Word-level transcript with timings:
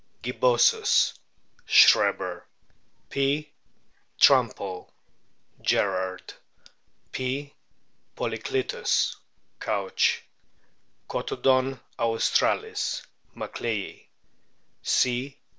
gibbosus, 0.23 1.13
Schreber; 1.67 2.47
P. 3.11 3.51
trumpo, 4.19 4.89
Gerard; 5.61 6.33
P. 7.11 7.53
polyclystiis, 8.17 9.17
Couch; 9.59 10.23
Catodon 11.07 11.79
aiistralis, 11.99 13.05
MacLeay; 13.37 14.07
C. 14.81 15.37